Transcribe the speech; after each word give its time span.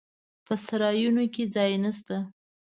په 0.45 0.53
سرایونو 0.65 1.23
کې 1.33 1.43
ځای 1.55 1.71
نسته. 1.83 2.17